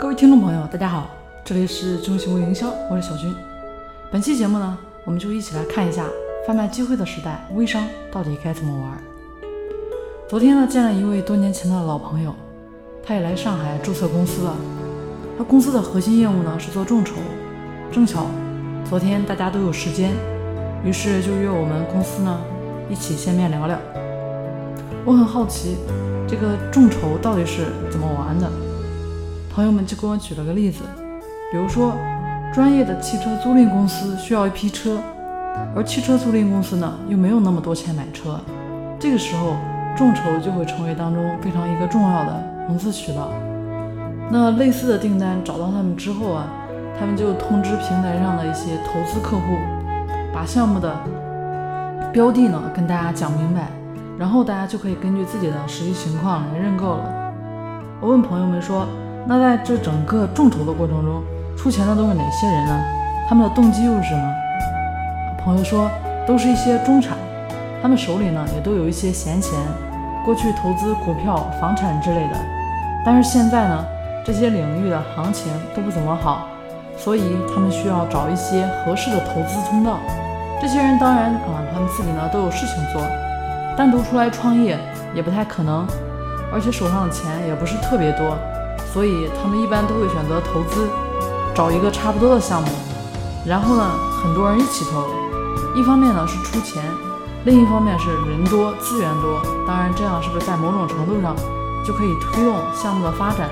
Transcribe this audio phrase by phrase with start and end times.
[0.00, 1.10] 各位听众朋友，大家好，
[1.44, 3.34] 这里是中行为营销，我是小军。
[4.10, 6.06] 本期节目呢，我们就一起来看一下
[6.46, 8.98] 贩卖机会的时代，微商到底该怎么玩。
[10.26, 12.34] 昨天呢，见了一位多年前的老朋友，
[13.04, 14.56] 他也来上海注册公司了。
[15.36, 17.16] 他公司的核心业务呢是做众筹，
[17.92, 18.24] 正巧
[18.88, 20.12] 昨天大家都有时间，
[20.82, 22.40] 于是就约我们公司呢
[22.88, 23.78] 一起见面聊聊。
[25.04, 25.76] 我很好奇，
[26.26, 28.50] 这个众筹到底是怎么玩的？
[29.52, 30.84] 朋友们就给我举了个例子，
[31.50, 31.92] 比如说，
[32.54, 34.96] 专业的汽车租赁公司需要一批车，
[35.74, 38.38] 而汽车租赁公司呢又没有那么多钱买车，
[38.98, 39.56] 这个时候
[39.96, 43.32] 众筹就会成为当中非常一个重要的融资渠道。
[44.30, 46.46] 那类似的订单找到他们之后啊，
[46.98, 49.42] 他们就通知平台上的一些投资客户，
[50.32, 50.94] 把项目的
[52.12, 53.66] 标的呢跟大家讲明白，
[54.16, 57.32] 然后大家就可以根据自己的实际情况来认购了。
[58.00, 58.86] 我问朋友们说。
[59.26, 61.22] 那在这整个众筹的过程中，
[61.56, 62.80] 出钱的都是哪些人呢？
[63.28, 64.34] 他们的动机又是什么？
[65.44, 65.90] 朋友说，
[66.26, 67.16] 都是一些中产，
[67.80, 69.52] 他们手里呢也都有一些闲钱，
[70.24, 72.36] 过去投资股票、房产之类的。
[73.04, 73.84] 但是现在呢，
[74.24, 76.48] 这些领域的行情都不怎么好，
[76.96, 79.98] 所以他们需要找一些合适的投资通道。
[80.60, 83.00] 这些人当然啊，他们自己呢都有事情做，
[83.76, 84.78] 单独出来创业
[85.14, 85.86] 也不太可能，
[86.52, 88.36] 而且手上的钱也不是特别多。
[88.92, 90.88] 所以他们一般都会选择投资，
[91.54, 92.68] 找一个差不多的项目，
[93.46, 93.90] 然后呢，
[94.22, 95.04] 很多人一起投。
[95.76, 96.82] 一方面呢是出钱，
[97.44, 99.40] 另一方面是人多资源多。
[99.66, 101.36] 当然，这样是不是在某种程度上
[101.86, 103.48] 就可以推动项目的发展？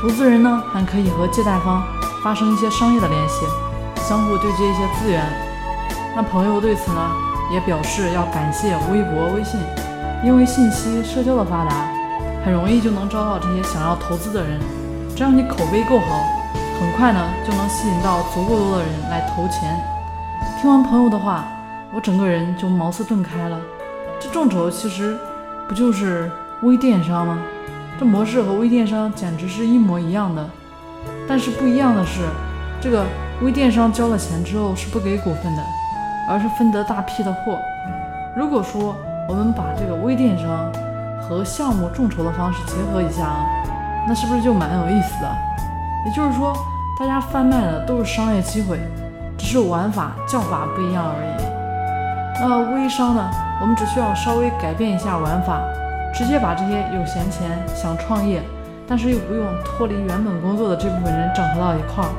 [0.00, 1.82] 投资人呢还可以和借贷方
[2.22, 3.44] 发生一些商业的联系，
[3.96, 5.22] 相互对接一些资源。
[6.16, 7.10] 那朋友对此呢
[7.52, 9.60] 也表示要感谢微博、微信，
[10.24, 11.86] 因为信息社交的发达。
[12.44, 14.60] 很容易就能招到这些想要投资的人，
[15.14, 16.24] 只要你口碑够好，
[16.80, 19.80] 很快呢就能吸引到足够多的人来投钱。
[20.60, 21.46] 听完朋友的话，
[21.92, 23.60] 我整个人就茅塞顿开了。
[24.18, 25.16] 这众筹其实
[25.68, 26.30] 不就是
[26.62, 27.38] 微电商吗？
[27.98, 30.44] 这模式和微电商简直是一模一样的。
[31.28, 32.22] 但是不一样的是，
[32.80, 33.04] 这个
[33.40, 35.62] 微电商交了钱之后是不给股份的，
[36.28, 37.56] 而是分得大批的货。
[38.36, 38.96] 如果说
[39.28, 40.72] 我们把这个微电商，
[41.32, 43.46] 和项目众筹的方式结合一下啊，
[44.06, 45.28] 那是不是就蛮有意思的？
[46.06, 46.52] 也就是说，
[46.98, 48.78] 大家贩卖的都是商业机会，
[49.38, 51.44] 只是玩法叫法不一样而已。
[52.40, 53.30] 那微商呢？
[53.60, 55.60] 我们只需要稍微改变一下玩法，
[56.12, 58.42] 直接把这些有闲钱想创业，
[58.88, 62.10] 但是又不用脱离原本工作的这部分人整合到一块儿，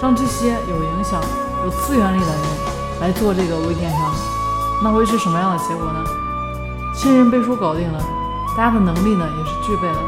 [0.00, 1.20] 让这些有影响、
[1.64, 2.42] 有资源力的人
[3.02, 4.00] 来做这个微电商，
[4.82, 6.00] 那会是什么样的结果呢？
[6.94, 8.02] 新人背书搞定了。
[8.58, 9.98] 大家的能力呢也是具备的，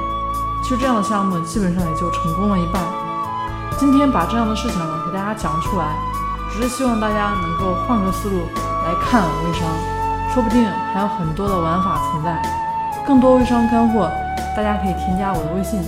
[0.61, 2.83] 其实这样的项目基本上也就成功了一半。
[3.79, 5.95] 今天把这样的事情呢给大家讲出来，
[6.51, 9.69] 只是希望大家能够换个思路来看微商，
[10.35, 12.43] 说不定还有很多的玩法存在。
[13.07, 14.11] 更多微商干货，
[14.57, 15.81] 大家可以添加我的微信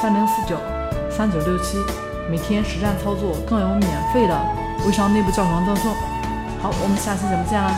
[0.00, 0.56] 三零四九
[1.10, 1.78] 三九六七，
[2.30, 4.40] 每天实战操作，更有免费的
[4.86, 5.92] 微商内部教程赠送。
[6.62, 7.72] 好，我们下期节目见啦！